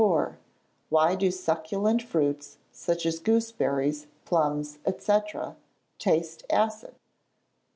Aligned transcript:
_Why 0.91 1.15
do 1.15 1.29
succulent 1.29 2.01
fruits, 2.01 2.57
such 2.71 3.05
as 3.05 3.19
gooseberries, 3.19 4.07
plums, 4.25 4.79
&c., 4.97 5.17
taste 5.99 6.43
acid? 6.49 6.95